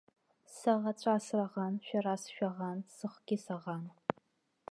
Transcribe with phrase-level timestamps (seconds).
[0.57, 3.83] Саӷацәа сраӷан, шәара сшәаӷан, сыхгьы саӷан!